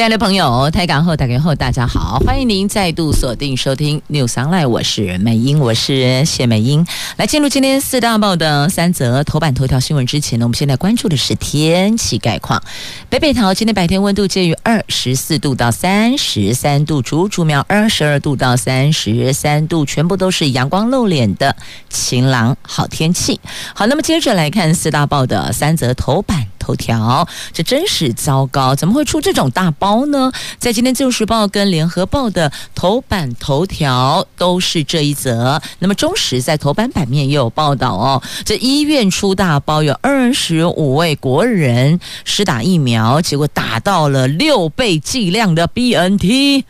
[0.00, 6.86] 亲爱的朋友，台港后打开后，大家好，欢迎您再度锁定收听 News Online，我是美英，我是谢美英。
[7.18, 12.62] 来进入今天四大报的三则头版头条新闻之前呢，我们现在关注的是天气概况。
[13.10, 21.54] 北北桃今天白天温度介于二十四度到三十三度，竹竹苗二十二度到三十三度，全部都是阳光露脸的
[21.90, 23.38] 晴朗好天气。
[23.74, 29.89] 好，那么接着来看四大报的三则头版头条，这真是糟糕，怎么会出这种大包？
[29.90, 35.60] 然后呢，在今天《自由时报》跟《联合报》的头版头条都是这一则。
[35.80, 38.22] 那么，中时在头版版面也有报道哦。
[38.44, 46.62] 这医院出大包，有二十五位国人施打疫苗，结果打到了六倍剂量的 BNT。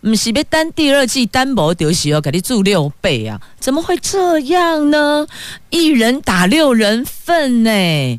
[0.00, 3.38] 不是别单第二剂单薄丢西哦，给你注六倍啊？
[3.60, 5.26] 怎么会这样呢？
[5.68, 8.18] 一人打六人份呢？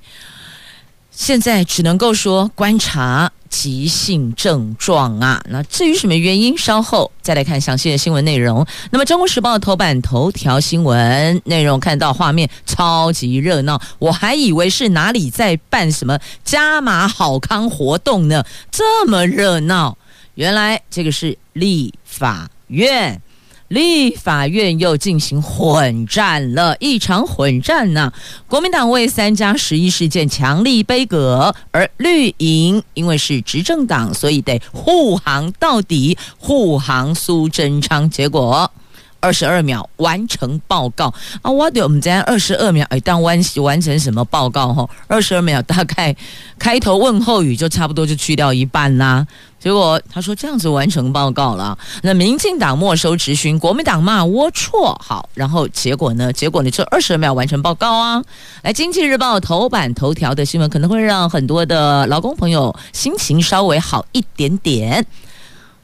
[1.09, 3.31] 现在只能够说观察。
[3.49, 8.65] 急性症状啊，那至于什么原因，稍后再来看详细的新闻内容。
[8.91, 19.97] 那么，《中国时报》头版头条新闻内容，看到画面超级热闹，我还以为是哪里在办什么加码好康活动呢，这么热闹，
[20.35, 23.21] 原来这个是立法院。
[23.69, 28.11] 立法院又进行混战了一场混战呢、
[28.47, 38.09] 国民党为三加十一事件强力杯葛，而绿营因为是执政党，所以得护航到底，护航苏贞昌。
[38.09, 38.71] 结果。
[39.19, 41.51] 二十二秒完成报告啊！
[41.51, 44.73] 我的我们在二十二秒哎，当完完成什么报告？
[44.73, 46.15] 哈，二十二秒大概
[46.57, 49.25] 开头问候语就差不多就去掉一半啦。
[49.59, 54.95] 结果他说这样子完成报告了，那民进党没收执询，国民党骂龌龊。
[55.01, 56.31] 好，然后结果呢？
[56.31, 58.23] 结果你这二十二秒完成报告啊！
[58.63, 65.05] 来，《经济日报》头版头条的新闻可能会让很多的劳工朋友心情稍微好一点点。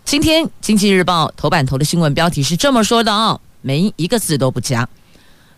[0.05, 4.87] 今天《经济日报》头版头的新闻标题是这么说的哦，没一个字都不加。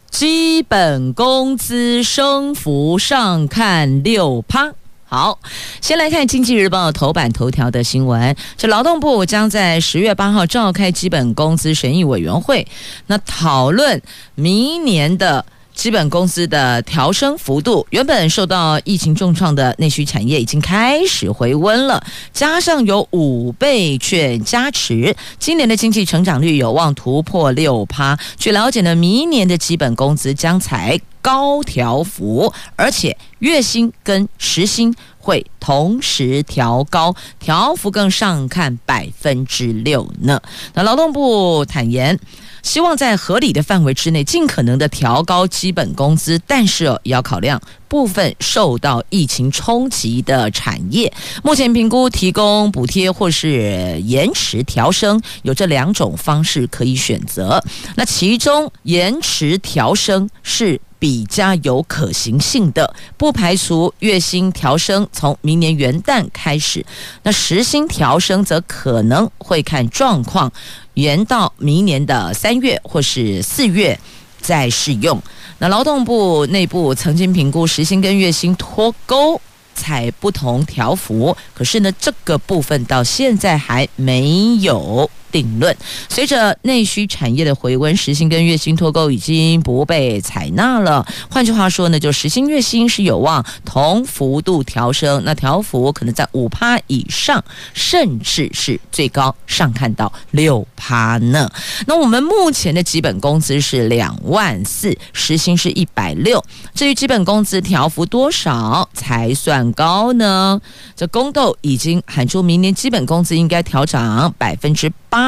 [0.10, 4.72] 基本工资升幅上看六趴。
[5.04, 5.38] 好，
[5.82, 12.66] 先来看《经济日报》头版头条的新闻，这劳动部将在十月八号召开基本工资审议委员会，
[13.08, 14.02] 那讨论
[14.36, 15.46] 明年的。
[15.78, 28.18] 基本工资的调升幅度，原本受到疫情重创的内需产业已经开始回温了，加上有五倍券加持，今年的经济成长率有望突破六趴。
[28.38, 34.94] 据了解呢，明年的基本工资将采高调幅，而且月薪跟时薪
[35.28, 40.42] 会同时调高，调幅更上看百分之六呢。
[40.74, 42.18] 那劳动部坦言。
[42.64, 51.12] 希望在合理的范围之内，尽可能的调高基本工资，但是也要考量部分受到疫情冲击的产业。
[51.44, 57.64] 目前评估提供补贴或是延迟调升，有这两种方式可以选择。
[57.96, 66.86] 那其中延迟调升是比较有可行性的，不排除月薪调升从明年元旦开始。
[67.24, 70.52] 那时薪调升则可能会看状况。
[70.96, 74.00] 延到明年的三月或是四月
[74.48, 75.22] 再适用。
[75.60, 79.42] 那劳动部内部曾经评估时薪跟月薪脱钩，
[79.76, 85.10] 采不同条幅，可是呢，这个部分到现在还没有。
[85.32, 85.76] 定论。
[86.10, 91.06] 随着内需产业的回温，时薪跟月薪脱钩已经不被采纳了。
[91.30, 97.44] 换句话说呢，就时薪月薪是有望同幅度调升，那调幅可能在五趴以上，
[97.74, 101.50] 甚至是最高上看到六趴呢。
[101.86, 106.44] 那我们目前的基本工资是两万四，时薪是一百六。
[106.74, 110.60] 至于基本工资调幅多少才算高呢？
[110.96, 115.27] 这公斗已经喊出，明年基本工资应该调涨百分之八。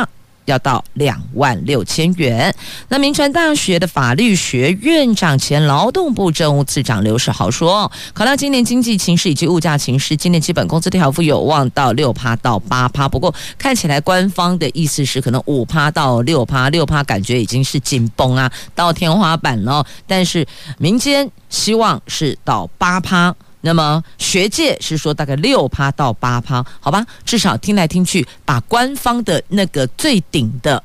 [0.50, 2.54] 要到两万六千元。
[2.90, 13.08] 那铭传大学的法律学院长、前劳动部政务次长刘世豪说：“考量今年经济情势以及物价情势，今年基本工资调幅有望到六趴到八趴。
[13.08, 19.86] 不过看起来官方的意思是可能五趴到六趴，六趴感觉已经是紧绷啊，到天花板了。
[20.08, 20.46] 但是
[20.80, 30.82] 民间希望是到八趴。”那么学界是说大概六趴到八趴，好吧，至少听来听去，把官方的那个最顶的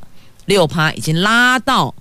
[0.46, 1.94] 六趴已经拉到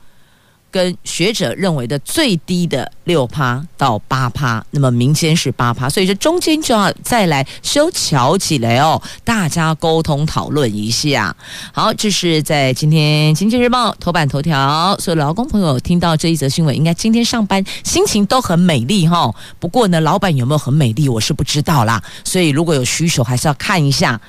[0.73, 11.35] 跟学者认为的最低的六趴到八趴，那么民间是八趴，所以这中间就要再来修桥起来哦，大家沟通讨论一下。
[11.71, 22.01] 好，这是在今天《经济日报》头版头条，所有劳工朋友听到这一则新闻，应该今天上班心情都很美丽哈、不过呢，老板有没有很美丽，我是不知道啦。
[22.23, 24.19] 所以如果有需求，还是要看一下。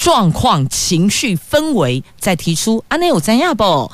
[0.00, 3.92] 状况、情绪、氛围，再提出啊，那有怎样不？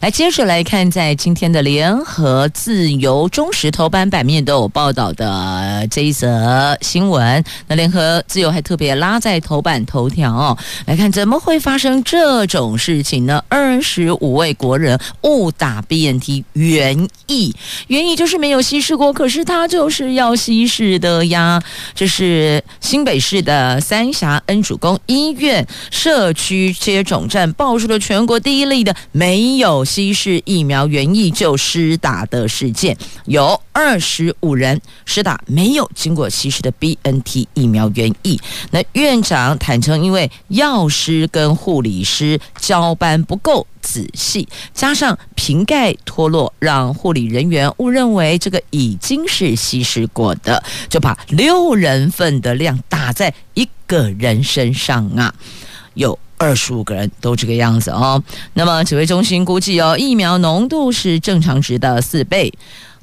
[0.00, 7.44] 来，接着来看，在今天的联合、自由、中时头版版面都有报道的这一则新闻。
[7.66, 10.56] 那联合、自由还特别拉在头版头条哦。
[10.86, 13.42] 来看，怎么会发生这种事情呢？
[13.48, 17.52] 二十五位国人误打 BNT 原意，
[17.88, 21.60] 原意就是没有稀释过，可是他就是要稀释的呀。
[21.96, 25.47] 这是新北市的三峡恩主公医院。
[25.48, 38.38] 院社区接种站爆出了全国第一例的没有稀释疫苗原液就施打的事件，有二十五人施打没有经过稀释的 BNT 疫苗原液。
[38.72, 55.34] 那院长坦承，因为药师跟护理师交班不够仔细，加上瓶盖脱落，让护理人员误认为这个已经是稀释过的，就把六人份的量打在一个人身上啊，
[55.94, 58.22] 有二十五个人都这个样子哦。
[58.54, 62.52] 那么指挥中心估计哦，疫苗浓度是正常值的四倍。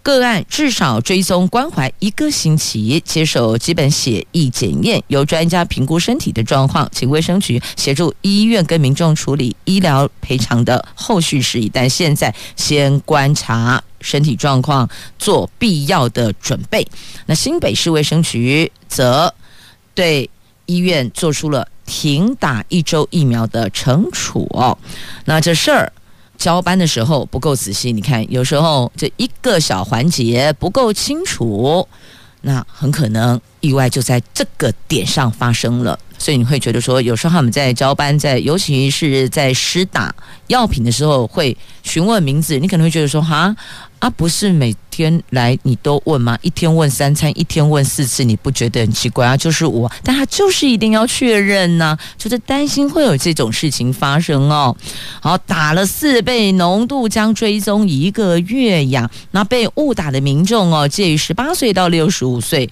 [0.02, 11.68] 个案至少追踪关怀一个星期，接受基本血液检验，由专家评估身体的状况，请卫生局协助医院跟民众处理医疗赔偿的后续事宜。
[11.74, 14.88] 但现在先观察身体状况，
[15.18, 16.88] 做必要的准备。
[17.25, 19.34] 那新北市卫生局则
[19.96, 20.30] 对
[20.66, 24.78] 医院做出了停打一周疫苗的惩处哦。
[25.26, 25.92] 那这事儿。
[26.38, 31.88] 交班的时候不够仔细，你看有时候这一个小环节不够清楚，
[32.42, 35.98] 那很可能意外就在这个点上发生了。
[36.18, 40.14] 所以你会觉得说，有时候他们在交班，在尤其是在施打
[40.48, 43.56] 药品的时候，会询问名字，你可能会觉得说，哈。
[44.00, 46.38] 啊，不是每天来你都问吗？
[46.42, 49.38] 一天问三餐，一天问四次，你不觉得很奇怪啊？
[49.38, 54.76] 就是我，但他就是一定要确认呢、 就是担心会有这种事情发生哦。
[55.22, 59.10] 好，打了四倍浓度将追踪一个月呀。
[59.32, 62.70] 那被误打的民众哦，介于十八岁到六十五岁，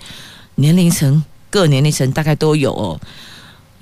[0.56, 3.00] 年龄层各年龄层大概都有哦。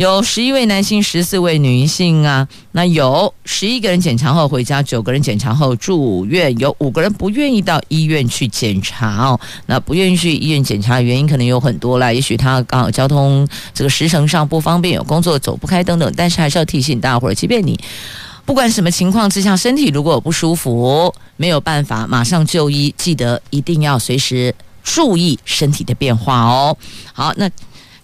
[0.02, 2.48] 有十一位男性，十四位女性啊。
[2.72, 9.40] 那有十一个人检查后回家，九个人检查后住院，有五个人不愿意到医院去检查哦。
[9.68, 16.12] 那不愿意去医院检查的原因可能有很多啦，也许他刚好交通这个时程上不方便，有工作走不开等等。
[16.18, 17.80] 但是还是要提醒大伙儿，即便你
[18.44, 26.76] 不管什么情况之下，身体如果有不舒服，没有办法马上就医，记得一定要随时注意身体的变化哦。
[27.14, 27.48] 好，那。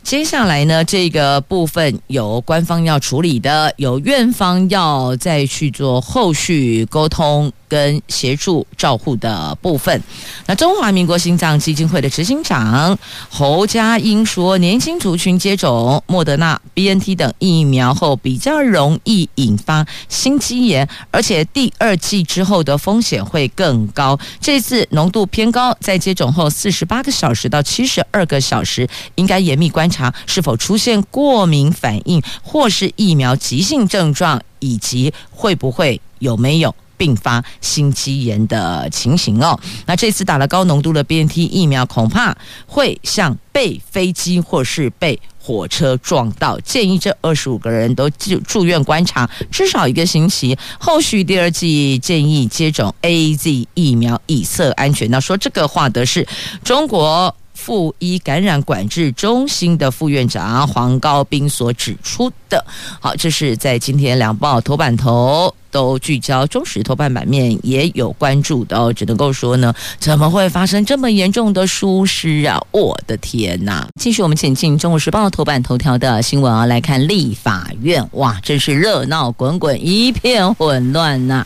[0.07, 7.51] 接下来呢，这个部分有官方要处理的，有院方要再去做后续沟通。
[7.69, 10.01] 跟协助照护的部分，
[10.45, 12.97] 那中华民国心脏基金会的执行长
[13.29, 24.17] 侯佳英说，年轻族群接种莫德纳、BNT 等疫苗后，比较容易引发心肌炎，而且第二剂之后的风险会更高。
[24.39, 36.73] 这次浓度偏高，在接种后四十八个小时到七十二个小时，应该严密观察查是否出现过敏反应，或是疫苗急性症状，以及会不会有没有。
[36.99, 42.35] 并发心肌炎的情形哦，那这次打了高浓度的 BNT 疫苗，恐怕
[42.65, 46.59] 会像被飞机或是被火车撞到。
[46.61, 55.07] 建议这二十五个人都住住院观察至少一个星期，后续第二季建议接种 AZ 疫苗以策安全。
[55.11, 56.27] 那说这个话的是
[56.63, 57.35] 中国。
[57.57, 62.63] 妇医感染管制中心的副院长黄高斌所指出的，
[63.01, 72.63] 好，这是在今天两报头版头都聚焦，中时头版版面也有关注的哦，只能够说呢，怎么会发生这么严重的疏失啊？
[72.71, 73.87] 我的天呐！
[73.99, 81.45] 继续我们前进，中国时报头版头条的新闻啊，来看立法院，哇，真是热闹滚滚，一片混乱呐！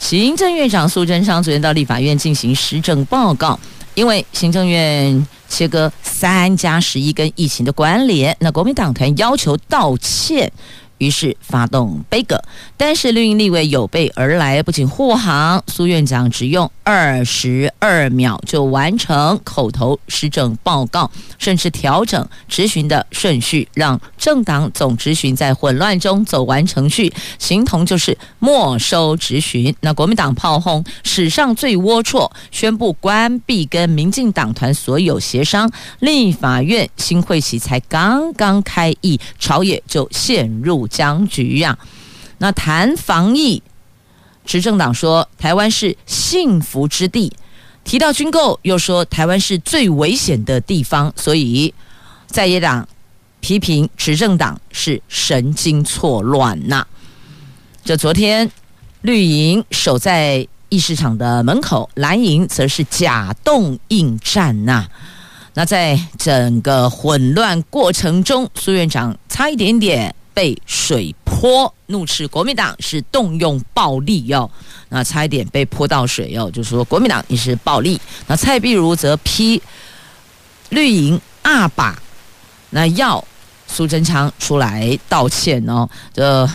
[0.00, 3.60] 行政院长苏贞昌昨天到立法院进行施政报告。
[3.94, 10.50] 因为行政院切割三加十一跟疫情的关联，那国民党团要求道歉，
[11.04, 12.42] 于是发动杯葛，
[12.78, 29.74] 但是绿营立委有备而来，不仅护航，苏院长只用二十二秒就完成口头施政报告，甚至调整执询的顺序，让政党总执询在混乱中走完程序，形同就是没收执询。
[29.80, 35.70] 那国民党炮轰史上最龌龊，宣布关闭跟民进党团所有协商，
[36.00, 41.76] 立法院新会期才刚刚开议，朝野就陷入僵局呀。
[42.38, 43.60] 那谈防疫，
[44.44, 47.32] 执政党说台湾是幸福之地，
[47.82, 51.74] 提到军购又说台湾是最危险的地方，所以
[52.26, 52.86] 在野党
[53.40, 56.86] 批评执政党是神经错乱呐。
[57.84, 58.50] 这昨天
[59.02, 64.86] 绿营守在议事场的门口，蓝营则是假动应战呐。
[65.56, 74.50] 那在整个混乱过程中，苏院长差一点点被水泼，怒斥国民党是动用暴力哟。
[74.88, 77.98] 那差一点被泼到水哟，就说国民党你是暴力。
[78.26, 79.62] 那蔡壁如则批
[80.68, 81.96] 绿营二把，
[82.70, 83.24] 那要
[83.66, 85.88] 苏贞昌出来道歉哦。
[86.12, 86.50] 这。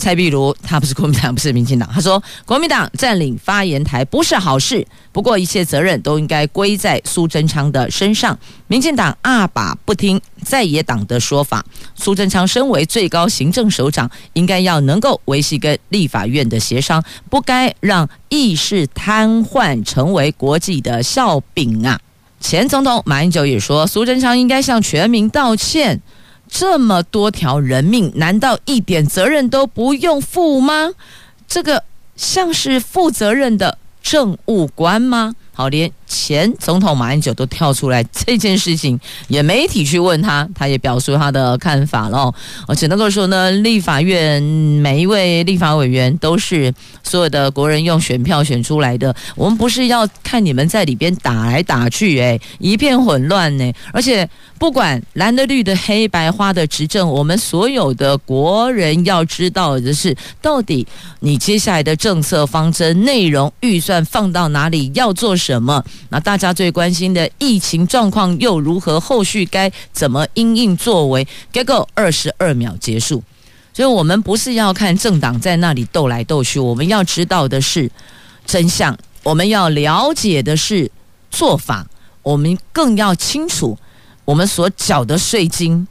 [0.00, 1.88] 蔡壁如他不是国民党，不是民进党。
[1.92, 8.36] 他说，国民党占领发言台不是好事，不过一切责任都应该归在苏贞昌的身上。
[8.66, 11.64] 民进党阿爸不听在野党的说法，
[11.94, 22.00] 苏贞昌身为最高行政首长，应该要能够维系跟立法院的协商，不该让议事瘫痪成为国际的笑柄啊！
[22.40, 26.00] 前总统马英九也说，苏贞昌应该向全民道歉。
[26.50, 30.90] 这么多条人命，难道一点责任都不用负吗？
[31.46, 31.84] 这个
[32.16, 35.34] 像是负责任的政务官吗？
[35.52, 38.98] 好，连前总统马英九都跳出来，这件事情
[39.28, 42.34] 也媒体去问他，他也表述他的看法喽。
[42.66, 46.74] 我只能够说呢，立法院每一位立法委员都是
[47.04, 53.72] 所有的国人用选票选出来的，我们不是要看你们在里边打来打去，诶，一片混乱呢。
[53.92, 60.84] 而且不管蓝的、绿的、黑白花的执政，我们所有的国人要知道的是，到底
[61.20, 65.84] 你接下来的政策方针内容、预算放到哪里，要做什么。
[66.08, 68.98] 那大家最关心的疫情状况又如何？
[68.98, 71.26] 后续该怎么因应作为？
[71.52, 73.22] 结果二十二秒结束，
[73.72, 77.90] 所以我们不是要看政党在那里斗来斗去，我们要知道的是
[78.44, 80.90] 真相，我们要了解的是
[81.30, 81.86] 做法，
[82.22, 83.78] 我们更要清楚
[84.24, 85.86] 我们所缴的税金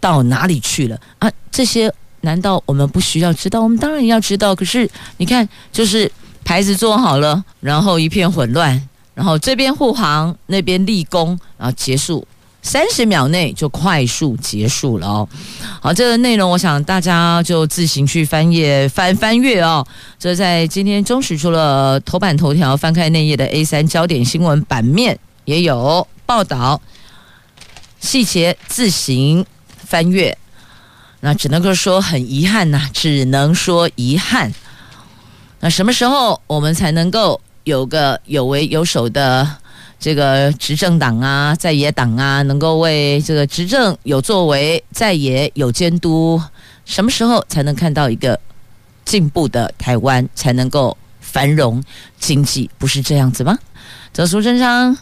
[0.00, 1.30] 到哪里去了啊？
[1.50, 1.92] 这些
[2.22, 3.62] 难道我们不需要知道？
[3.62, 4.54] 我们当然要知道。
[4.54, 6.10] 可是你看，就是
[6.44, 8.88] 牌子做好了，然后一片混乱。
[9.14, 12.26] 然后这边护航，那边立功，然后结束，
[12.62, 15.28] 三十秒内就快速结束了哦。
[15.80, 19.86] 好，这个内容我想大家就自行去翻页翻翻阅哦。
[20.18, 26.80] 这在今天中时除了头版头条，翻开内页的 A 三焦点新闻版面也有报道，
[28.00, 29.44] 细节自行
[29.84, 30.38] 翻阅。
[31.20, 34.52] 那只能够说很遗憾呐，只能说遗憾。
[35.60, 37.38] 那什么时候我们才能够？
[37.64, 39.48] 有个有为有守的
[39.98, 46.42] 这个执政党啊，在野党啊，能够为这个执政有作为，在野有监督，
[46.84, 48.38] 什么时候才能看到一个
[49.04, 51.82] 进步的台湾，才能够繁荣
[52.18, 52.68] 经济？
[52.78, 53.56] 不是这样子吗？
[54.12, 54.96] 这苏贞昌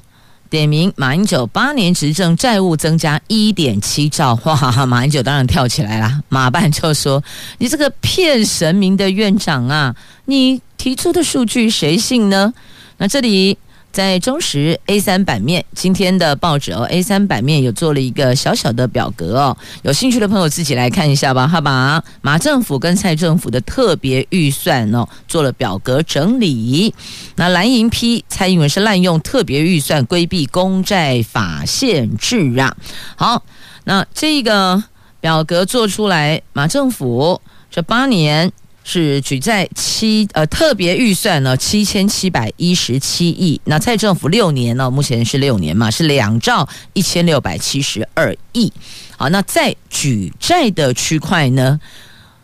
[0.48, 4.84] 点名马英九八年执政债务增加一点七兆，哇！
[4.84, 7.22] 马英九当然跳起来了，马办就说
[7.58, 9.94] ：“你这个骗神明的院长啊，
[10.30, 12.54] 你！”提出的数据谁信呢？
[12.96, 13.58] 那这里
[13.92, 21.46] 在中时 A 三版面，今天的报纸哦，A 三版面有做了一个小小的表格哦，有兴趣的朋友自己来看一下吧。
[21.46, 26.94] 他把马政府跟蔡政府的特别预算哦做了表格整理。
[27.36, 32.74] 那蓝营批蔡英文是滥用特别预算规避公债法限制啊。
[33.16, 33.44] 好，
[33.84, 34.82] 那这个
[35.20, 37.38] 表格做出来，马政府
[37.70, 38.50] 这八年。
[38.82, 48.72] 是举债七呃特别预算呢七千七百一十七亿，那蔡政府六年呢，目前是六年嘛，是两兆一千六百七十二亿。
[49.16, 51.78] 好，那在举债的区块呢，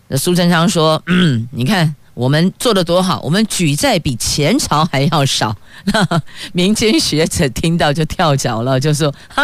[0.09, 5.57] 那苏贞昌说，嗯，你看我们做的多好，我们举债比前朝还要少。
[5.87, 9.43] 那民间学者听到就跳脚了，就说啊，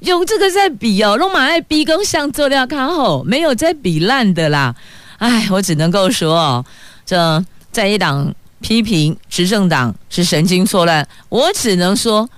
[0.00, 4.74] 用这个在比哦，龙马爱逼跟像做料卡后，没有在比烂的啦。
[5.22, 6.64] 哎，我只能够说哦，
[7.06, 12.28] 这在野党批评执政党是神经错乱，我只能说，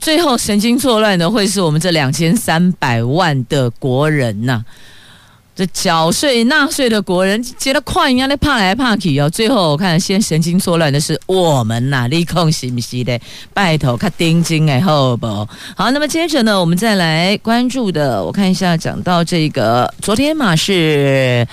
[0.00, 4.64] 最后神经错乱的会是我们这两千三百万的国人呐、
[5.54, 13.16] 这缴税纳税的国人觉得快一样的怕来怕去哦，最后我看先神经错乱的是我们呐、啊，你控是不是的？
[13.54, 15.26] 拜托，看定金哎，好不？
[15.76, 21.46] 好，那么接着呢，我们再来关注的，我看一下，讲到这个昨天嘛是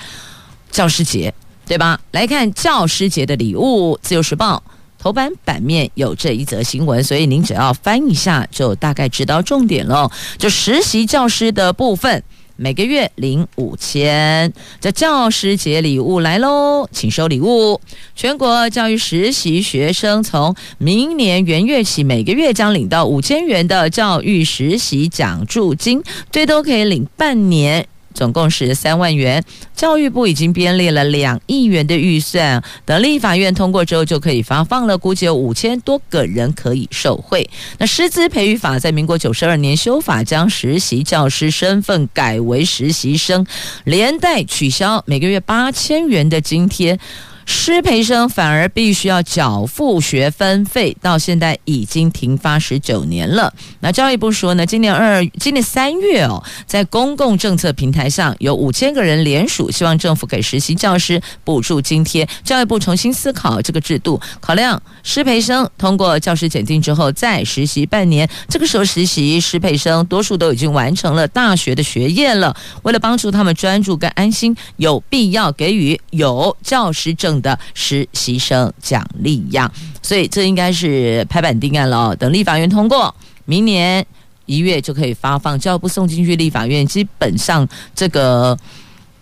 [0.70, 1.32] 教师节，
[1.66, 2.00] 对吧？
[2.12, 4.62] 来看教师节的礼物，《自由时报》
[4.98, 10.10] 头版版面有这一则新闻，所以您只要翻一下，就大概知道重点了。
[10.38, 12.22] 就实习教师的部分。
[12.58, 17.78] 每个月领五千，这教师节礼物来喽，请收礼物。
[18.14, 27.86] 全国教育实习学生从明年元月起，每个月将领到五千元的教育实习奖助金，最多可以领半年。
[28.16, 29.44] 总共是三万元，
[29.76, 37.48] 教育部已经编列了两亿元的预算，等立法院通过之后就可以发放了，估计有五千多个人可以受惠。
[37.78, 43.46] 那师资培育法在民国九十二年修法，将实习教师身份改为实习生，
[43.84, 46.98] 连带取消每个月八千元的津贴。
[47.48, 53.52] 师培生反而必须要缴付学分费，到现在已经停发十九年了。
[53.80, 62.28] 那教育部说呢，今年二今年三月哦，在公共政策平台上有五千个人联署，希望政府给实习教师补助津贴。
[62.42, 72.56] 教育部重新思考这个制度，考量师培生通过教师检定之后再实习半年，这个时候实习师培生多数都已经完成了大学的学业了。
[72.82, 79.70] 为了帮助他们专注跟安心，有必要给予有教师证的实习生奖励一样，
[80.02, 82.14] 所以这应该是拍板定案了。
[82.16, 83.14] 等立法院通过，
[83.44, 84.04] 明年
[84.46, 85.58] 一月就可以发放。
[85.58, 88.56] 教育部送进去立法院，基本上这个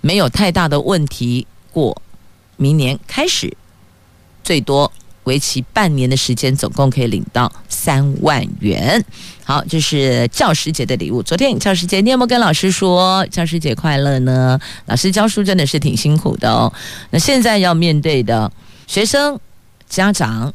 [0.01, 1.47] 没有太大的问题。
[1.73, 2.01] 过
[2.57, 3.57] 明年开始，
[4.45, 4.91] 最多
[5.25, 9.05] 为期半年的时间，总共可以领到三万元。
[9.45, 11.23] 好，这是教师节的礼物。
[11.23, 14.59] 昨天教师节，你有没有跟老师说教师节快乐呢？
[14.87, 16.73] 老师教书真的是挺辛苦的哦。
[17.11, 18.51] 那现在要面对的
[18.87, 19.39] 学生、
[19.87, 20.53] 家长，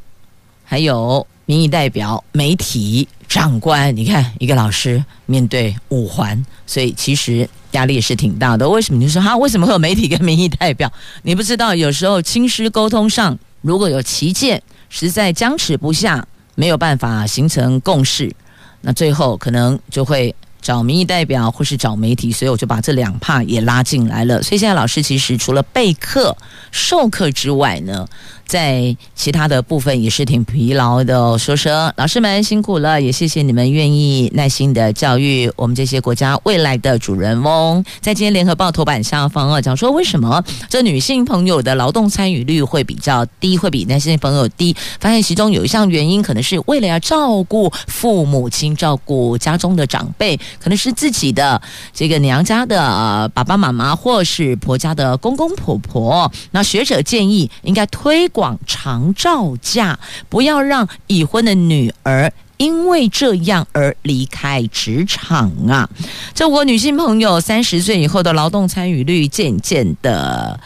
[0.64, 8.68] 还有民意代表、媒体、长官，你看一个老师面对五环，所以其实压力也是挺大的。
[8.68, 9.00] 为什么？
[9.00, 9.38] 你说哈？
[9.38, 10.92] 为什么会有媒体跟民意代表？
[11.22, 16.26] 你不知道，有时候亲师沟通上如果有歧见，实在僵持不下，
[16.56, 18.34] 没有办法形成共识。
[18.82, 24.42] 那最后可能就会找民意代表或是找媒体，所以我就把这两帕也拉进来了。
[24.42, 26.36] 所以现在老师其实除了备课、
[26.72, 28.08] 授课之外呢，
[28.50, 37.86] 在其他的部分也是挺疲劳的哦，说声老师们辛苦了，也谢谢你们愿意耐心的教育我们这些国家未来的主人翁。
[38.02, 44.76] 在今天联合报头版下方啊，讲说为什么这女性朋友的劳动参与率会比较低，会比男性朋友低？
[45.00, 51.62] 发现其中有一项原因，可能是为了要照顾父母亲，照顾家中的长辈，可能是自己的
[51.94, 56.32] 这个娘家的爸爸妈妈，或是婆家的公公婆婆。
[56.50, 58.39] 那学者建议应该推广。
[58.40, 60.00] 广长照假，
[60.30, 65.90] 不要让已婚的女儿因为这样而离开职场啊！
[66.34, 70.58] 这我女性朋友三十岁以后的劳动参与率渐渐的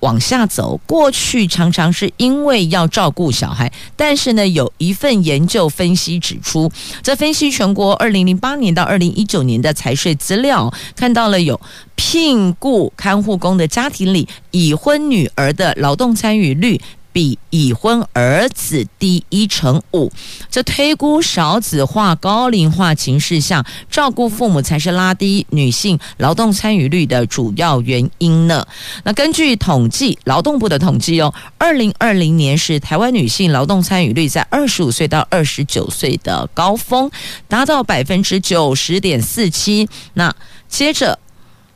[0.00, 0.80] 往下走。
[0.86, 11.60] 过去常常是因为要照顾小孩，但是呢，有一份研究分析指出，这分析全国二零零八年到二零一九年的财税资料，看到了有
[11.94, 16.80] 聘雇看护工的家庭里，已婚女儿的劳动参与率。
[17.18, 20.08] 比已婚儿子低一成五，
[20.48, 28.64] 这推估少子化、高龄化情势下，照顾父母才是拉低女性劳动参与率的主要原因呢。
[29.02, 37.10] 那根据统计，劳动部的统计哦，二零二零年是台湾女性劳动参与率在二十五岁到二十九岁的高峰，
[37.48, 39.88] 达到百分之九十点四七。
[40.14, 40.32] 那
[40.68, 41.18] 接着，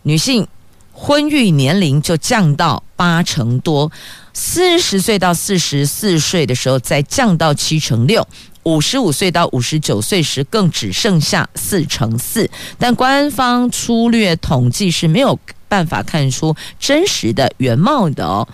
[0.05, 0.47] 女性
[0.93, 3.91] 婚育年龄就降到八成多。
[4.33, 8.23] 四十岁到四十四岁的时候，再降到七成六；
[8.63, 12.49] 五十五岁到五十九岁时，更只剩下四成四。
[12.79, 18.49] 但官方粗略统计是没有办法看出真实的原貌的哦。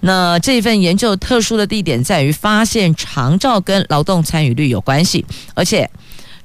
[0.00, 5.90] 那这份研究特殊的地点在于，发现长照跟劳动参与率有关系，而且。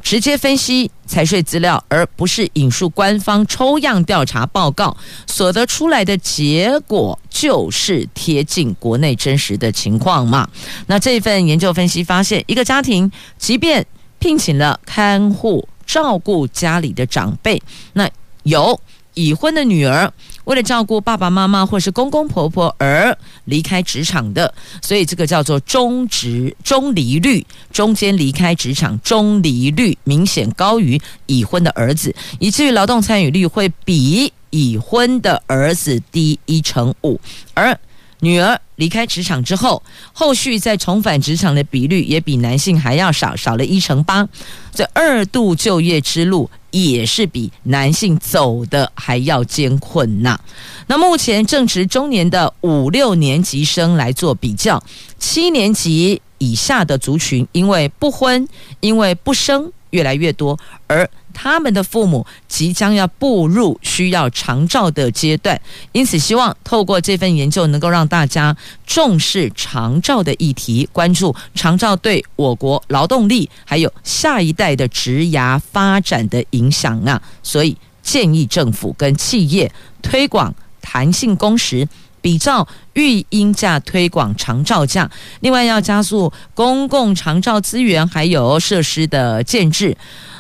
[0.06, 10.48] 直接分析财税资料，而不是引述官方抽样调查报告所得出来的结果，就是贴近国内真实的情况嘛？
[10.86, 13.84] 那这份研究分析发现，一个家庭即便
[14.20, 17.60] 聘请了看护照顾家里的长辈，
[17.94, 18.08] 那
[18.44, 18.80] 有。
[19.16, 20.12] 已婚的女儿
[20.44, 37.20] 为了照顾爸爸妈妈或是公公婆婆而离开职场的，所以这个叫做中职中离率，中间离开职场中离率明显高于已婚的儿子，以至于劳动参与率会比已婚的儿子低一成五，
[37.54, 37.78] 而
[38.22, 39.82] 女儿离开职场之后，
[40.14, 44.28] 后续再重返职场的比率也比男性还要少，少了一成八。
[44.74, 50.40] 这二度就业之路也是比男性走的还要艰困呐。
[50.88, 54.82] 那目前正值中年的五六年级生来做比较，
[55.20, 58.48] 七年级以下的族群因为不婚，
[58.80, 59.72] 因为不生。
[59.96, 65.60] 越来越多，而他们的父母即将要步入需要长照的阶段，
[65.94, 68.56] 因此希望透过这份研究，能够让大家
[68.86, 77.22] 重视长照的议题，关注长照对我国劳动力还有下一代的职涯发展的影响啊！
[77.42, 81.88] 所以建议政府跟企业推广弹性工时。
[82.26, 85.08] 比照育婴假推广长照假，
[85.42, 89.96] 另外要加速公共长照资源还有设施的建制，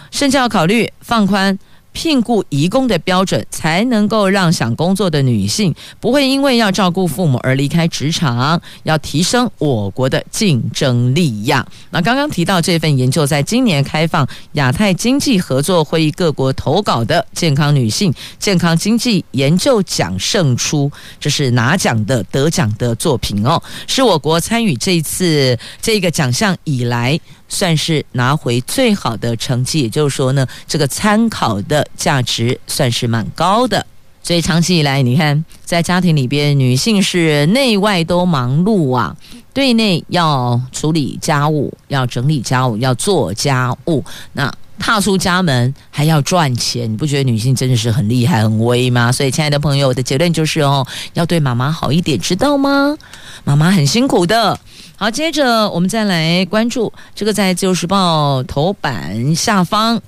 [0.09, 1.55] 甚至要考虑放宽。
[1.95, 11.65] 聘雇移工的标准，才能够让想工作的女性不会因为要照顾父母而离开职场，要提升我国的竞争力呀。
[11.91, 27.17] 那刚刚提到这份研究，在今年开放亚太经济合作会议各国投稿的健康女性健康经济研究奖胜出，这是拿奖的得奖的作品哦，是我国参与这一次这个奖项以来。
[27.47, 33.85] 算是拿回最好的成绩，也就是说呢，这个参考的价值算是蛮高的。
[34.23, 39.15] 所以长期以来，你看在家庭里边，女性是内外都忙碌啊，
[39.53, 44.03] 对内要处理家务，要整理家务，要做家务，
[44.33, 49.11] 那踏出家门还要赚钱，你不觉得女性真的是很厉害、很威吗？
[49.11, 52.97] 所以，亲爱的朋友，我的结论就是哦，要对妈妈好一点，知道吗？
[53.43, 54.59] 妈妈很辛苦的。
[54.97, 60.01] 好，接着我们再来关注这个在《自由时报》头版下方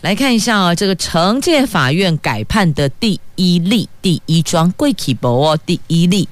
[0.00, 6.26] 来看一下啊，这个惩戒法院改判的第一例，第一桩贵起博哦，第一例，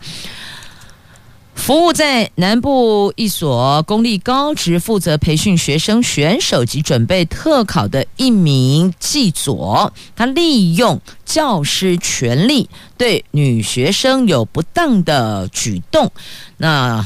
[1.55, 16.11] 服务在南部一所公立高职，负责培训学生选手及准备特考的一名记佐，他利用教师权力对女学生有不当的举动，
[16.57, 17.05] 那。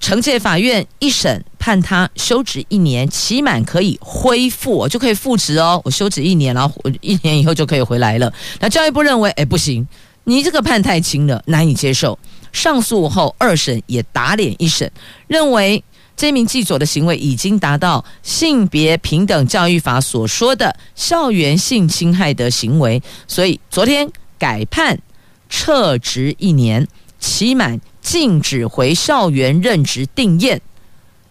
[0.00, 5.80] 惩戒法院一审判他休职一年，期满可以恢复，我就可以复职哦。
[5.84, 8.32] 我休职一年，然后一年以后就可以回来了。
[8.60, 9.86] 那教育部认为，哎，不行，
[10.24, 12.18] 你这个判太轻了，难以接受。
[12.50, 14.90] 上诉后，二审也打脸一审，
[15.28, 15.84] 认为
[16.16, 24.98] 这名记者的行为已经达到性别平等教育法所说的校园性侵害的行为，所以昨天改判
[25.50, 27.78] 撤职一年，期满。
[28.00, 30.60] 禁止回校园任职定验，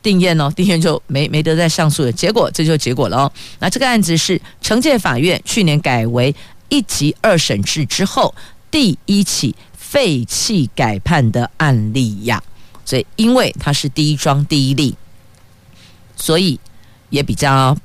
[0.02, 3.32] 定验哦，定验就没没得再上诉的结果，这就结果了哦。
[3.60, 6.34] 那这个案子是惩戒法院去年改为
[6.70, 8.34] 一级二审制之后
[8.70, 12.42] 第一起废弃改判的案例呀。
[12.86, 14.96] 所以因为它是第一桩第一例，
[16.16, 16.60] 所以
[17.10, 17.78] 也比较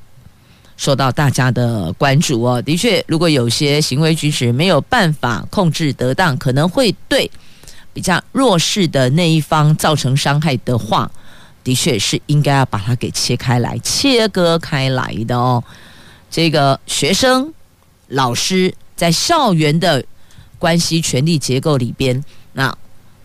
[0.77, 2.63] 受到大家的关注哦。
[2.63, 7.31] 的确，如果有些行为举止没有办法控制得当，可能会对。
[7.95, 11.11] 比较弱势的那一方造成伤害的话，
[11.63, 15.65] 的确是应该要把它给切开来、切割开来的哦。
[16.31, 17.55] 这个学生、
[18.09, 20.05] 老师在校园的
[20.59, 22.23] 关系权力结构里边，
[22.55, 22.77] 那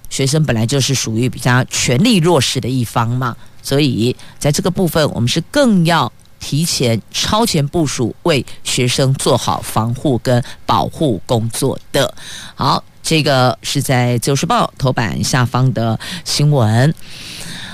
[0.10, 12.14] 学生本来就是属于比较权力弱势的一方嘛，所以在这个部分，我们是更要提前超前部署，为学生做好防护跟保护工作的。
[12.56, 12.84] 好。
[13.02, 16.94] 这个是在《自由时报》头版下方的新闻，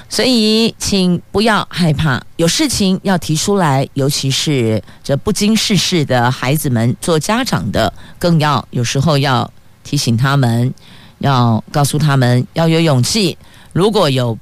[0.08, 9.52] 所以请不要害怕，有事情要提出来，尤其是这不经世事的孩子们，做家长的更要有时候要
[9.84, 10.74] 提醒他们，
[11.18, 13.38] 要告诉他们要有勇气，
[13.74, 14.38] 如果有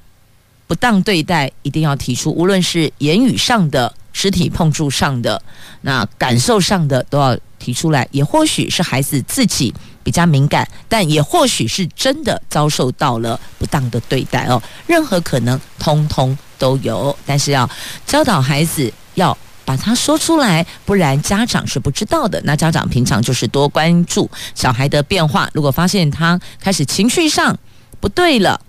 [0.67, 5.41] 不当对待，一定要提出，无论是言语上的、肢体碰触上的、
[5.81, 9.73] 那感受上的，都要提出来，也或许是孩子自己。
[10.03, 14.61] 比较敏感，但也或许是真的遭受到了不当的对待哦。
[14.85, 17.17] 任何可能，通通都有。
[17.25, 17.69] 但是要
[18.05, 22.41] 教导孩子，要把它说出来，不然家长是不知道的。
[22.43, 27.57] 那家长平常就是多关注小孩的变化，如果发现他开始情绪上
[28.01, 28.59] 不对了，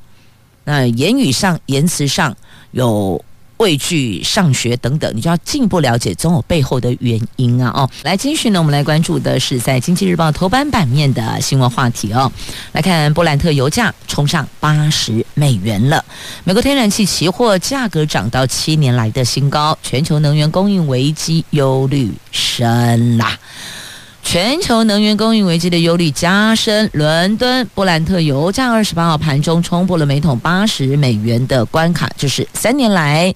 [0.63, 2.37] 那言语上、言辞上
[2.71, 3.25] 有。
[3.59, 7.71] 畏惧上学等等，你就要进一步了解，总有背后的原因啊！
[7.75, 12.31] 哦，来继续呢，我们来关注的是在《经济日报》头版版面的新闻话题哦。
[12.73, 16.05] 来看布兰特油价冲上八十美元了，
[16.45, 23.39] 美国天然气期货价格涨到七年来的新高，全球能源供应危机忧虑深啦。
[24.25, 33.33] 全球能源供应危机的忧虑加深，伦敦布兰特油价二十八号盘中冲破了每桶八十美元的关卡，就是三年来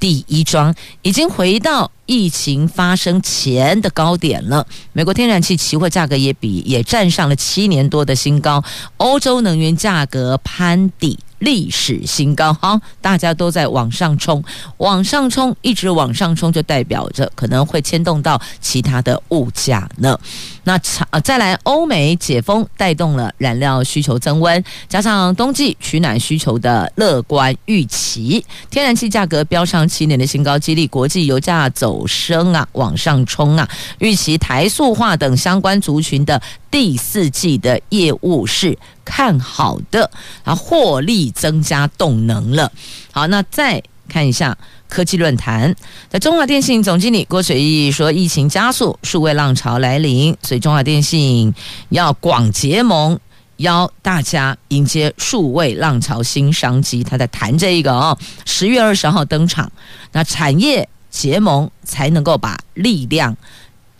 [0.00, 4.66] 第一桩，已经回到疫情发生前的高点了。
[4.92, 8.64] 美国天然气期货价格也比也站上了七年多的新高，
[8.96, 11.16] 欧洲能源价格攀底。
[11.40, 14.42] 历史新高，哈，大家都在往上冲，
[14.78, 20.18] 往上冲，一直往上冲，就代表着可能会牵动到其他的物价呢。
[20.64, 20.78] 那
[21.10, 33.68] 呃，再来，欧美解封带动了燃料需求增温，加上冬季取暖需求的乐观预期，天然气价格飙上七年的新高，激励国际油价走升啊，往上冲啊。
[33.98, 36.40] 预期台塑化等相关族群的
[36.70, 40.10] 第四季的业务是看好的，
[40.44, 42.70] 啊，获利增加动能了。
[43.12, 44.56] 好，那再看一下。
[44.90, 45.72] 科技论坛，
[46.08, 51.54] 在中华电信总经理郭水义说，疫情加速，数位浪潮来临，所以中华电信
[51.90, 53.16] 要广结盟，
[53.58, 57.04] 邀大家迎接数位浪潮新商机。
[57.04, 59.70] 他在谈这一个哦，十月二十号登场，
[60.10, 63.36] 那产业结盟才能够把力量。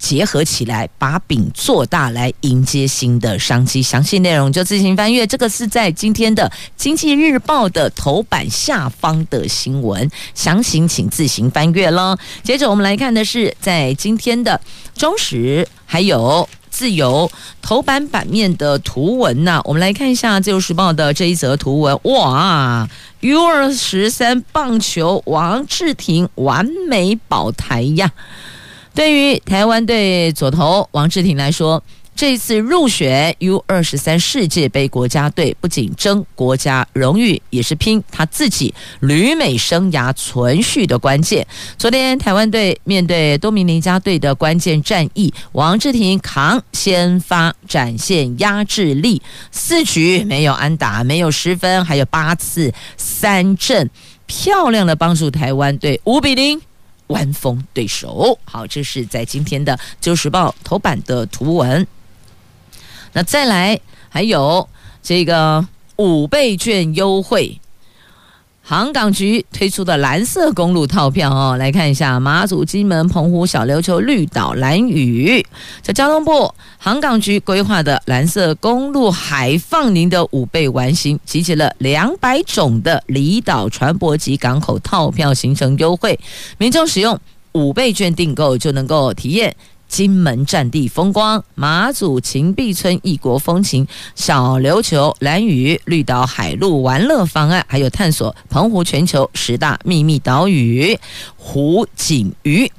[0.00, 3.82] 结合起来，把饼做大，来迎接新的商机。
[3.82, 5.26] 详细内容就自行翻阅。
[5.26, 12.16] 这个是在今天的《经济日报》的头版下方的新闻，详情请自行翻阅喽。
[12.42, 14.58] 接着我们来看的是在今天的
[14.98, 19.60] 《中时》还有《自由》头版版面的图文呐。
[19.64, 22.00] 我们来看一下《自由时报》的这一则图文。
[22.04, 22.88] 哇
[23.20, 28.10] ，U 二十三棒球王志廷完美保台呀！
[28.94, 31.82] 对于台湾队左投王志廷来说，
[32.14, 41.46] 这次入选 U 二十三世界杯国家队，不仅争国家荣誉，也是拼他自己旅美生涯存续的关键。
[41.78, 53.88] 昨天台湾队面对多米尼加队的关键战役，王志廷扛先发，展现压制力，四局没有安打，没有失分，还有八次三振，
[54.26, 56.60] 漂亮的帮助台湾队五比零。
[57.10, 61.86] 弯风对手，好，这是在今天的《旧时报》头版的图文。
[63.12, 64.68] 那再来，还有
[65.02, 67.60] 这个五倍券优惠。
[68.70, 75.44] 航港局推出的蓝色公路套票哦，来看一下马祖、金门、澎湖、小琉球、绿岛、兰屿，
[75.82, 86.16] 在交通部航港局规划的蓝色公路海放您的五倍完形，集结了两百种的离岛船舶及港口套票行程优惠，
[86.56, 87.18] 民众使用
[87.50, 89.52] 五倍券订购就能够体验。
[89.90, 100.96] 金门战地风光、马祖秦壁村异国风情、小琉球蓝屿绿岛海陆玩乐方案，还有探索澎湖全球十大秘密岛屿。
[101.36, 102.70] 湖景鱼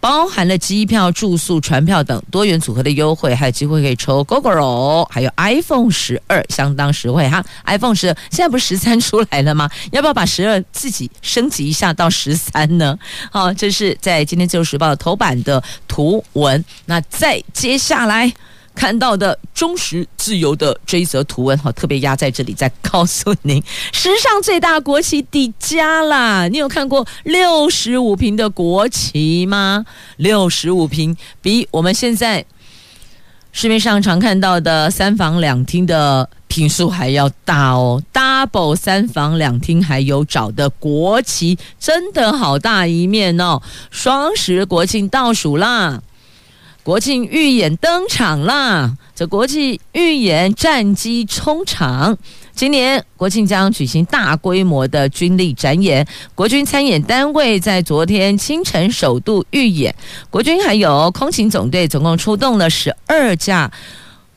[0.00, 7.42] 包含了机票、住宿、船票等多元组合的优惠，还有机会可以抽 Gogoro，还有 iPhone 十二，相当实惠哈。
[7.64, 9.70] iPhone 十二现在不是十三出来了吗？
[9.92, 12.98] 要不要把十二自己升级一下到十三呢？
[13.30, 16.57] 好，这是在今天《自由时报》头版的图文。
[16.86, 18.32] 那再接下来。
[18.74, 23.60] 看到的忠实自由的这一则图文哈，特别压在这里，再告诉您，
[23.92, 26.46] 史上最大国旗底家啦！
[26.46, 29.84] 你有看过六十五平的国旗吗？
[30.18, 32.44] 六十五平比我们现在
[33.50, 43.60] 市面上常看到的三房两厅的坪数还要大哦，double 三房两厅还有找的国旗，真的好大一面哦！
[43.90, 46.00] 双十国庆倒数啦！
[46.88, 48.96] 国庆预演登场啦！
[49.14, 52.16] 这国际预演战机冲场，
[52.54, 56.08] 今年国庆将举行大规模的军力展演。
[56.34, 59.94] 国军参演单位在昨天清晨首度预演，
[60.30, 63.70] 国军还有空勤总队总共出动了十二架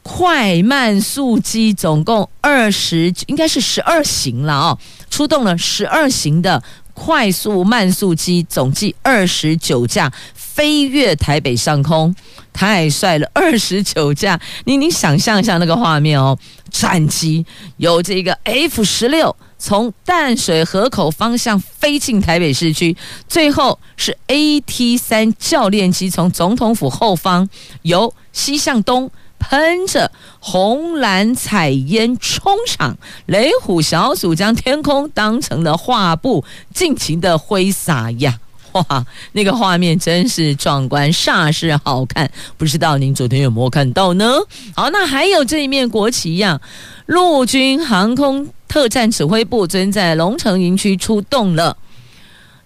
[0.04, 4.78] 快慢速机，总共二十，应该是十二型了哦，
[5.10, 6.62] 出动了十二型的
[6.94, 10.12] 快速慢速机，总计二十九架。
[10.36, 12.14] 飞越台北上空，
[12.52, 13.32] 太帅了！
[13.34, 16.38] 二十九架，你你想象一下那个画面哦，
[16.70, 17.46] 战机
[17.78, 22.96] 有这个 F 十六从淡水河口方向飞进台北市区，
[23.30, 27.48] 最后是 AT 三教练机从总统府后方
[27.84, 29.10] 由西向东
[29.42, 38.40] 喷着红蓝彩烟冲场，雷虎小组将天空当成了画布，尽情的挥洒呀！
[38.72, 42.32] 哇，那个画面真是壮观，煞是好看。
[42.58, 44.40] 不知道您昨天有没有看到呢？
[44.74, 46.62] 好，那还有这一面国旗呀，
[47.08, 51.76] 陆军航空特战指挥部昨天在龙城营区出动了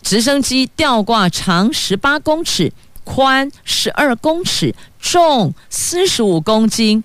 [0.03, 2.71] 直升机，吊挂长十八公尺、
[3.05, 7.01] 宽十二公尺，重四十五公斤。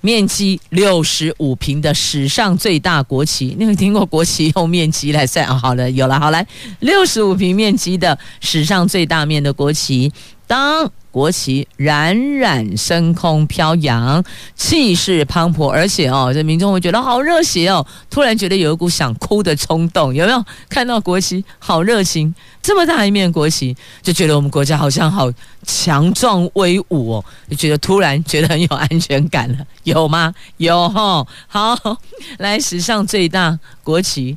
[0.00, 5.44] 面积六十五平的史上最大国旗，你有听过国旗用面积来算？
[5.48, 6.46] 哦，好了，有了，好来，
[6.78, 10.12] 六十五平面积的史上最大面的国旗，
[10.46, 10.90] 当。
[11.16, 14.22] 国旗冉冉升空飘扬，
[14.54, 20.44] 气势磅礴，而且哦，这民众会觉得好热血哦，突然觉得有一股想哭的冲动，有没有？
[20.68, 30.34] 看到国旗好热情，这么大一面国旗，就觉得我们国家好像好强壮威武哦，就觉得突然觉得很有安全感了，有吗？
[30.58, 31.96] 有哈，好，
[32.36, 34.36] 来，史上最大国旗。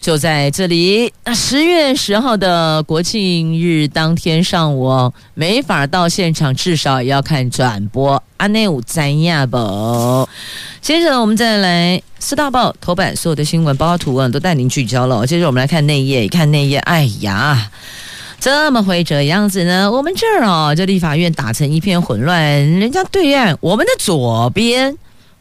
[0.00, 8.22] 就在这里，那十月十号的国庆日当天上午，没法到现场，至少也要看转播。
[8.36, 10.28] 阿内武赞亚宝，
[10.80, 15.26] 接着我们再来四大报头版所有的新闻，包括图文都带您聚焦了。
[15.26, 17.70] 接着我们来看内页，看内页，哎呀，
[18.38, 19.90] 怎么会这样子呢？
[19.90, 22.38] 我们这儿哦，这立法院打成一片混乱，
[22.78, 24.96] 人家对岸，我们的左边，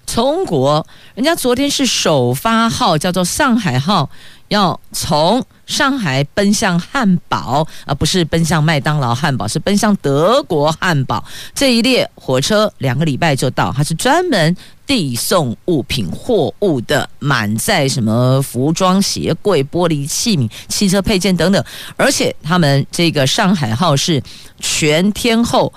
[0.05, 4.09] 中国，人家昨天是首发号，叫做上海号。
[4.49, 11.25] 要从上海奔向汉堡，而不是奔向麦当劳汉堡，是奔向德国汉堡。
[11.55, 21.65] 这一列火车两个礼拜就到，它是专门递送物品货物的，满载什么服装、鞋柜、玻璃器皿、汽车配件等等。
[21.97, 24.21] 而且他们这个上海号是
[24.59, 25.73] 全天候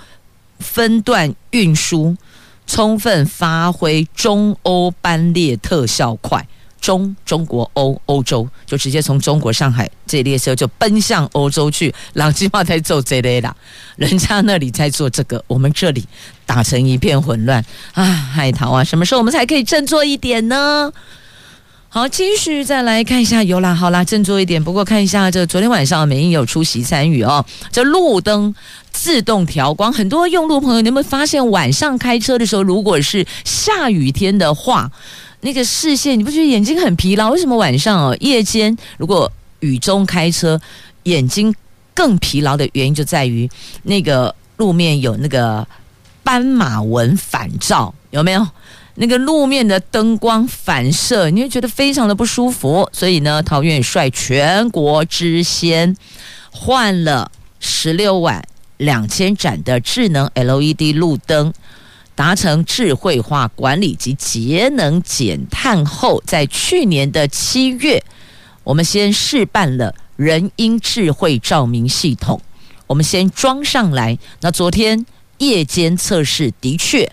[0.59, 2.15] 分段运输，
[2.69, 6.47] 充分发挥中欧班列特效快。
[6.79, 13.53] 中中国欧欧洲就直接从中国上海这列车就奔向欧洲去，朗基马在做这类的，
[13.97, 16.05] 人家那里在做这个，我们这里
[16.45, 17.61] 打成一片混乱
[17.93, 18.05] 啊！
[18.05, 20.89] 海淘啊，什么时候我们才可以振作一点呢？
[21.91, 24.63] 好，继续再来看一下，有啦，好啦，振作一点。
[24.63, 28.53] 不过看一下这昨天晚上美英有出席参与哦，这路灯
[28.91, 34.91] 自动调光，很多用路朋友，你有没有发现晚上开车的时候，如果是下雨天的话？
[35.41, 37.31] 那个视线，你不觉得眼睛很疲劳？
[37.31, 40.61] 为什么晚上哦，夜间如果雨中开车，
[41.03, 41.51] 眼睛
[41.95, 43.49] 更疲劳的原因就在于
[43.81, 45.67] 那个路面有那个
[46.23, 48.47] 斑马纹反照，有没有？
[49.01, 52.89] 那个路面的灯光反射，你会觉得非常的不舒服。
[52.91, 55.95] 所以呢，桃园率全国之先
[56.51, 57.31] 换了
[57.61, 58.43] 十六万
[58.75, 61.53] 两千盏的智能 LED 路灯。
[62.13, 68.03] 达成智慧化管理及节能减碳后，在去年的七月，
[68.65, 72.41] 我们先试办了人因智慧照明系统，
[72.87, 74.19] 我们先装上来。
[74.41, 75.05] 那昨天
[75.37, 77.09] 夜间测试的确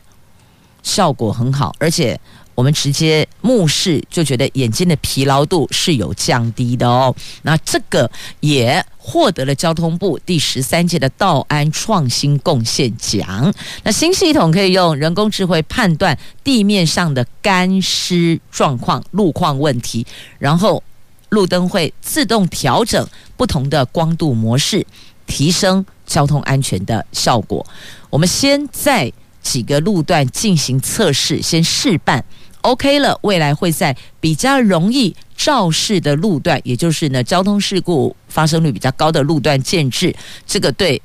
[0.86, 2.18] 效果很好，而且。
[2.56, 7.14] 我们直接目视就觉得眼睛的疲劳度是有降低的哦。
[7.42, 13.54] 那这个也获得了交通部第十三届的道安创新贡献奖。
[13.82, 20.06] 那新系统可以用人工智慧判断地面上的干湿状况、路况问题，
[20.38, 20.82] 然后
[21.28, 24.86] 路灯会自动调整不同的光度模式，
[25.26, 27.66] 提升交通安全的效果。
[28.08, 29.12] 我们先在
[29.46, 32.24] 几个路段进行测试，先试办。
[32.62, 40.12] OK 了，未来会在比较容易肇事的路段，也就是呢交通事故发生率比较高的路段建置，
[40.44, 41.00] 这个对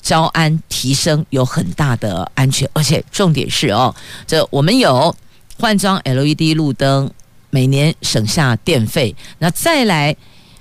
[0.00, 3.92] 交安提升有很大的安全，而且重点是哦，
[4.28, 5.12] 这我们有
[5.58, 7.10] 换装 LED 路灯，
[7.50, 10.16] 每年省下电费，那再来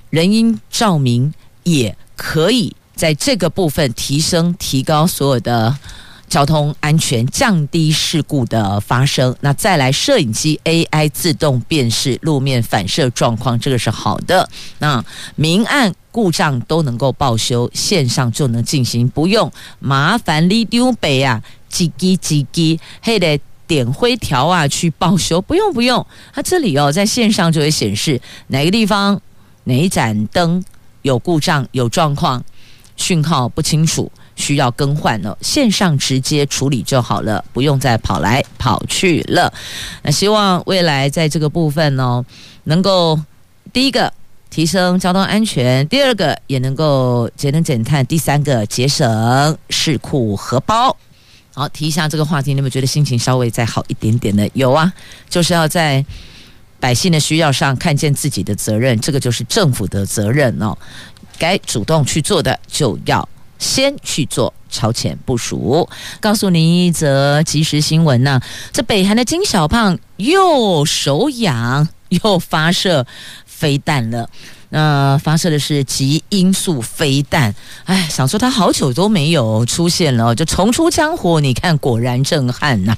[0.09, 5.77] 人因照明也可以在这个部分提升提高所有的。
[6.29, 9.35] 交通安全，降低事故的发生。
[9.41, 14.47] 那再来，摄影机 AI 自动辨识路面反射状况，这个是好的。
[14.77, 15.03] 那
[15.35, 26.05] 明暗故障都能够报修，线上就能进行，不用麻烦你丢北啊，叽叽叽叽，还得点灰条啊去报修，不用不用。
[26.33, 29.19] 它这里哦，在线上就会显示哪个地方
[29.65, 30.63] 哪一盏灯
[31.01, 32.43] 有故障、有状况，
[32.95, 34.11] 讯号不清楚。
[34.39, 39.53] 需要更换了，线上直接处理就好了，不用再跑来跑去了。
[40.01, 42.25] 那希望未来在这个部分呢，
[42.63, 43.19] 能够
[43.73, 44.11] 第一个
[44.49, 50.95] 提升交通安全，第二个也能够节能减碳，第三个节省市库荷包。
[51.53, 54.49] 好，提一下这个话题，你们觉得心情稍微再好一点点的？
[54.53, 54.91] 有啊，
[55.29, 56.03] 就是要在
[56.79, 60.77] 百姓的需要上看见自己的责任，这个就是政府的责任哦。
[61.37, 63.27] 该主动去做的就要。
[63.59, 65.87] 先去做超前部署。
[66.19, 68.41] 告诉您一则即时新闻呢、
[68.73, 73.05] 这北韩的金小胖又手痒 又发射
[73.45, 74.27] 飞弹了。
[74.71, 77.55] 那发射的是极音速飞弹，
[77.85, 81.39] 哎，想说他好久都没有出现了，就重出江湖。
[81.39, 82.95] 你看，果然震撼呐、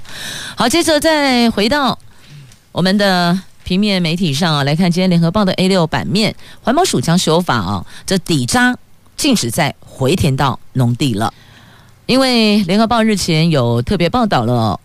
[0.57, 1.97] 好，接着再回到
[2.73, 8.75] 我们的平面媒体上啊，来看今天联合报的 A 六版面，环保署将修法啊，这底渣
[9.21, 11.31] 禁止再回填到农地了，
[12.07, 14.79] 因为联合报日前有特别报道了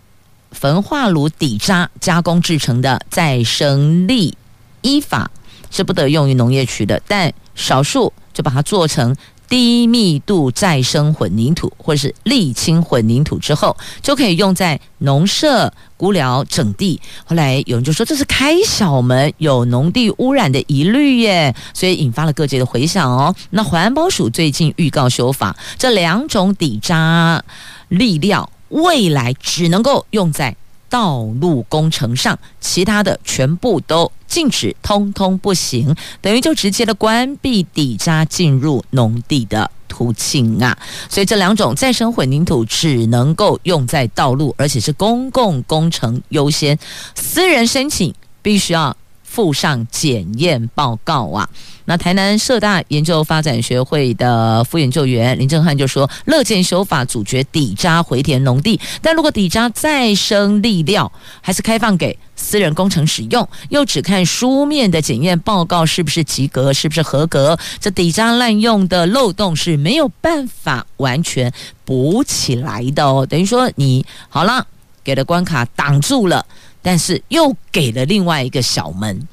[0.51, 4.37] 焚化炉底渣加工制成的再生粒，
[4.81, 5.31] 依法。
[5.71, 9.15] 是不得用于农业区的，但少数就把它做成
[9.47, 16.99] 低密度再生混凝土或者是沥青混凝土之后，就可以用在农舍、谷寮整地。
[17.25, 23.33] 后来有人就说这是开小门，有农地污染的疑虑耶，所以引发了各界的回响哦。
[23.51, 27.43] 那环保署最近预告修法，这两种底渣
[27.89, 30.55] 沥料未来只能够用在。
[30.89, 40.77] 道路工程上，其他的全部都禁止，通通不行，等于就直接的关闭底渣进入农地的途径啊！
[41.09, 46.77] 所以这两种再生混凝土只能够用在道路，而且是公共工程优先，
[47.15, 48.95] 私人申请必须要
[49.27, 51.47] 附上检验报告啊。
[51.85, 61.09] 那台南社大研究发展学会的副研究员林正汉就说，乐见修法阻绝底渣回填农地，但如果底渣再生利料
[61.39, 71.53] 还是开放给私人工程使用，又只看书面的检验报告是不是及格，是不是合格，这底渣滥用的漏洞是没有办法完全
[71.85, 73.25] 补起来的哦。
[73.25, 74.67] 等于说你好了，
[75.05, 76.45] 给了关卡挡住了，
[76.87, 79.27] 但是又给了另外一个小门，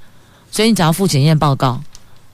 [0.50, 1.80] 所以你只要附检验报告。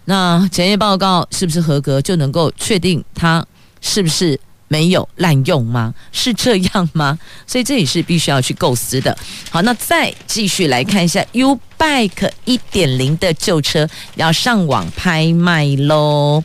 [0.06, 3.44] 那检验报告是不是合格，就能够确定它
[3.82, 5.92] 是不是没有滥用吗？
[6.10, 7.18] 是这样吗？
[7.46, 9.14] 所以这也是必须要去构思的。
[9.50, 16.42] 好，那再继续来看一下 U Bike 一点零的旧车要上网拍卖喽。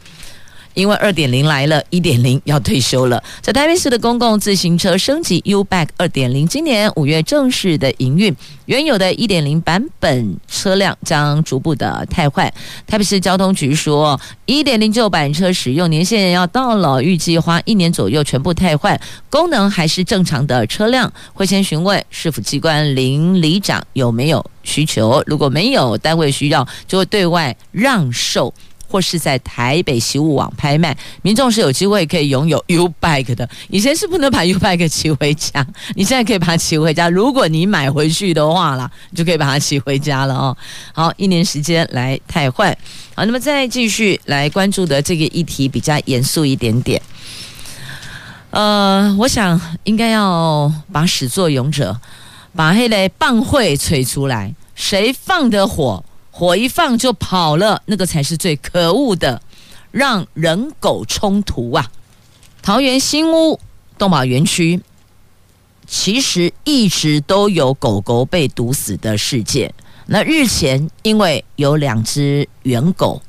[0.75, 3.21] 因为二点零来了，一点零要退休了。
[3.41, 12.53] 在台北市的公共自行车升级 U-Bike 二点零，今年五月正式的营运，原有的一点零版本车辆将逐步的汰换。
[12.85, 18.99] 台北市交通局说，一点零旧版车使用年限要到了，预计花一年左右全部汰换，
[19.29, 28.53] 功能还是正常的车辆，会先询问市府机关邻里长有没有需求，如果没有单位需要，就会对外让售。
[28.87, 33.47] 或是在台北惜物网拍卖，民众是有机会可以拥有 U Bike 的。
[33.69, 35.65] 以前是不能把 U Bike 骑回家，
[35.95, 37.09] 你现在可以把它骑回家。
[37.09, 40.57] 如果你买回去的话啦，你就可以把它骑回家了哦。
[40.93, 42.75] 好，一年时间来汰换。
[43.15, 47.01] 好，那么再继续来关注的这个议题比较严肃一点点。
[48.51, 51.99] 呃，我想应该要把始作俑者，
[52.55, 56.03] 把黑雷棒会吹出来，谁放的火？
[56.37, 59.41] 火一放就跑了，那个才是最可恶的，
[59.91, 61.89] 让人狗冲突啊！
[62.61, 63.57] 桃园新屋
[63.97, 64.81] 动保园区
[65.87, 69.73] 其实一直都有狗狗被毒死的事件。
[70.07, 73.21] 那日前因为有两只园狗，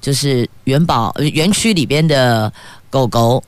[0.00, 2.52] 就是元宝园区里边的
[2.88, 3.42] 狗狗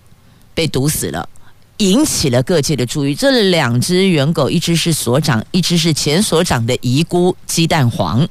[0.54, 1.28] 被毒死了，
[1.76, 3.14] 引起了各界的注意。
[3.14, 8.28] 这两只园狗，一只是所长，一只是前所长的遗孤鸡蛋黄。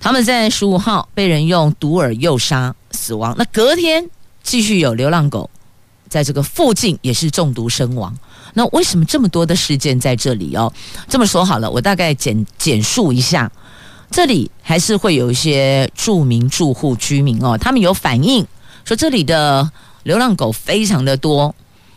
[0.00, 4.08] 他们在十五号被人用毒饵诱杀死亡，那隔天
[4.42, 5.50] 继续有流浪狗
[6.08, 8.14] 在这个附近也是中毒身亡。
[8.54, 10.72] 那为什么这么多的事件在这里哦？
[11.08, 13.50] 这么说好了，我大概简简述一下，
[14.10, 18.46] 这里还是会有一些住民住户居民哦，他们有反映
[18.84, 19.70] 说这里的
[20.04, 21.54] 流浪狗非常的多，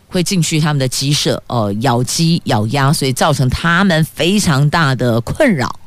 [0.08, 5.79] 会进去他们的鸡舍哦，咬鸡咬鸭，所以造成他们非常大的困扰。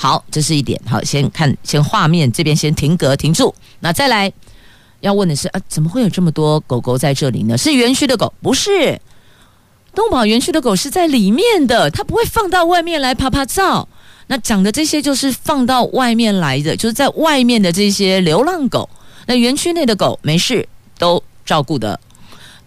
[0.00, 0.80] 好，这是一点。
[0.86, 3.52] 好，先看，先画面这边先停格停住。
[3.80, 4.32] 那再来
[5.00, 7.58] 要问的是啊，怎么会有这么多狗狗在这里呢？
[7.58, 8.32] 是园区的狗？
[8.40, 9.00] 不是，
[9.96, 13.88] 动保园区的狗是在里面的，它不会放到外面来趴趴照。
[14.28, 18.88] 那讲的这些就是放到外面来的，就是在外面的这些流浪狗。
[19.26, 21.98] 那园区内的狗没事，都照顾的，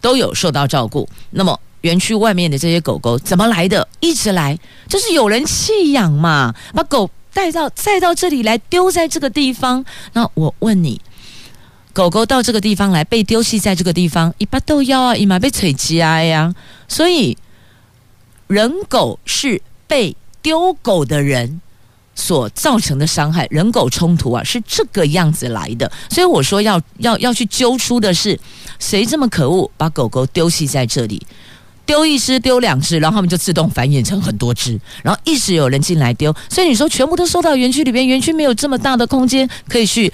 [0.01, 1.07] 都有受到照顾。
[1.29, 1.57] 那么。
[1.81, 3.87] 园区外面的这些狗狗怎么来的？
[4.01, 4.55] 一直来，
[4.87, 9.83] 就是有人弃养嘛，把狗带到再到这里来丢在这个地方。
[10.13, 10.99] 那我问你，
[11.93, 16.53] 狗狗到这个地方来被丢弃在这个地方，一把都要啊，一马被锤击啊呀。
[16.87, 17.37] 所以
[18.47, 21.61] 人狗是被丢狗的人
[22.15, 25.91] 所造成的伤害，人狗冲突啊是这个样子来的。
[26.09, 28.39] 所以我说要要要去揪出的是
[28.79, 31.25] 谁这么可恶，把狗狗丢弃在这里。
[31.85, 40.11] 丢一只，丢两只，然后他们就自动繁衍成很多只，然后一直有人进来丢，所以你说全部都收到园区里边，园区没有这么大的空间可以去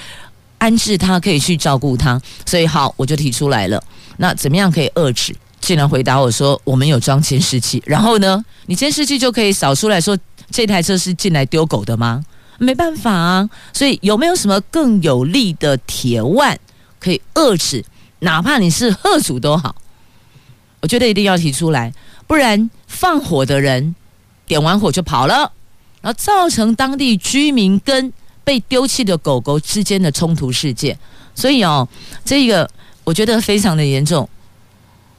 [0.57, 2.19] 安置它，可以去照顾它。
[2.45, 3.83] 所以好，我就提出来了。
[4.17, 5.35] 那怎么样可以遏制？
[5.59, 7.81] 竟然回答我说，我们有装监视器。
[7.85, 10.17] 然后呢，你监视器就可以扫出来说，
[10.49, 12.23] 这台车是进来丢狗的吗？
[12.57, 13.47] 没办法啊。
[13.73, 16.57] 所以有没有什么更有力的铁腕
[16.99, 17.83] 可以遏制？
[18.19, 19.75] 哪怕你是吓阻都好，
[20.79, 21.91] 我觉得一定要提出来，
[22.27, 23.95] 不然放火的人
[24.45, 25.51] 点完火就跑了，
[26.01, 28.13] 然后造成当地居民跟
[28.43, 30.97] 被丢弃的狗狗之间的冲突事件。
[31.33, 31.87] 所以哦，
[32.23, 32.69] 这个
[33.03, 34.29] 我觉得非常的严重。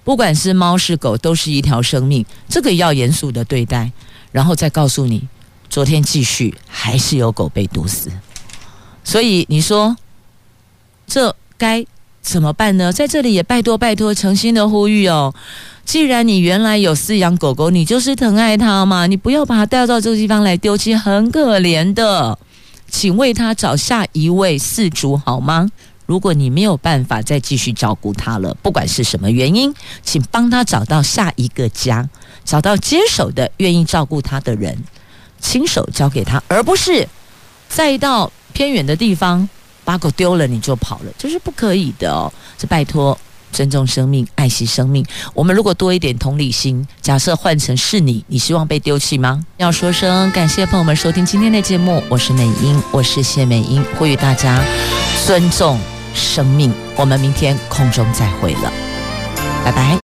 [0.04, 3.90] 不管是猫是狗，都是一条生命，这个要严肃的对待。
[4.30, 5.28] 然后再告诉你，
[5.68, 8.10] 昨天继续还是有狗被毒死。
[9.02, 9.96] 所以你说
[11.06, 11.84] 这该。
[12.28, 12.92] 怎么办呢？
[12.92, 15.34] 在这里也拜托拜托，诚心的呼吁哦。
[15.86, 22.38] 既然你原来有饲养狗狗，你就是疼爱它嘛，你不要把它带到这个地方来丢弃，很可怜的。
[22.90, 25.70] 请为它找下一位饲主好吗？
[26.04, 29.72] 如果你没有办法再继续照顾它了，不管是什么原因，
[30.02, 32.06] 请帮他找到下一个家，
[32.44, 34.76] 找到接手的愿意照顾它的人，
[35.40, 37.08] 亲手交给他，而不是
[37.70, 39.48] 再到偏远的地方。
[39.88, 42.30] 把狗丢了你就跑了，这是不可以的哦！
[42.58, 43.18] 这拜托，
[43.50, 45.02] 尊重生命，爱惜生命。
[45.32, 49.42] 我们如果多一点同理心，假设换成是你，你希望被丢弃吗？
[49.56, 54.62] 要说声感谢，朋友们收听今天的节目，我是美英，我是谢美英，呼吁大家
[55.26, 55.80] 尊重
[56.14, 56.70] 生命。
[56.94, 58.70] 我们明天空中再会了，
[59.64, 59.96] 拜拜。